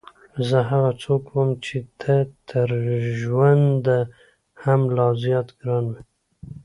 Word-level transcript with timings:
زه 0.47 0.59
هغه 0.69 0.91
څوک 1.03 1.23
وم 1.33 1.49
چې 1.65 1.77
ته 2.01 2.15
تر 2.49 2.69
ژونده 3.19 3.99
هم 4.63 4.81
لا 4.95 5.07
زیات 5.23 5.47
ګران 5.59 5.85
وې. 5.91 6.01